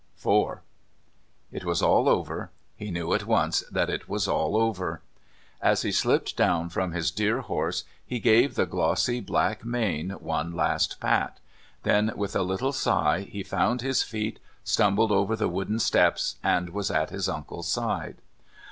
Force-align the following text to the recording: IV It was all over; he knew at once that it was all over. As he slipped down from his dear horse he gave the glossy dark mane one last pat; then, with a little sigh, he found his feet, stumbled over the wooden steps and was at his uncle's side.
IV 0.17 0.57
It 1.51 1.63
was 1.63 1.83
all 1.83 2.09
over; 2.09 2.49
he 2.75 2.89
knew 2.89 3.13
at 3.13 3.27
once 3.27 3.59
that 3.69 3.87
it 3.87 4.09
was 4.09 4.27
all 4.27 4.57
over. 4.57 5.03
As 5.61 5.83
he 5.83 5.91
slipped 5.91 6.35
down 6.35 6.69
from 6.69 6.91
his 6.91 7.11
dear 7.11 7.41
horse 7.41 7.83
he 8.03 8.19
gave 8.19 8.55
the 8.55 8.65
glossy 8.65 9.21
dark 9.21 9.63
mane 9.63 10.09
one 10.19 10.53
last 10.53 10.99
pat; 10.99 11.39
then, 11.83 12.11
with 12.15 12.35
a 12.35 12.41
little 12.41 12.73
sigh, 12.73 13.19
he 13.29 13.43
found 13.43 13.81
his 13.83 14.01
feet, 14.01 14.39
stumbled 14.63 15.11
over 15.11 15.35
the 15.35 15.47
wooden 15.47 15.77
steps 15.77 16.37
and 16.43 16.69
was 16.71 16.89
at 16.89 17.11
his 17.11 17.29
uncle's 17.29 17.67
side. 17.67 18.23